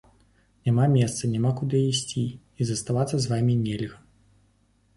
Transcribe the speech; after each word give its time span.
Няма 0.67 0.85
месца, 0.93 1.27
няма 1.33 1.51
куды 1.59 1.83
ісці 1.91 2.25
і 2.59 2.69
заставацца 2.73 3.15
з 3.27 3.35
вамі 3.35 3.61
нельга. 3.65 3.97